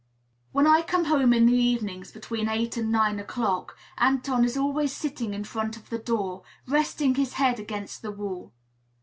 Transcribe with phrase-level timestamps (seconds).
[0.51, 4.93] When I come home in the evenings, between eight and nine o'clock, Anton is always
[4.95, 8.51] sifting in front of the door, resting his head against the wall.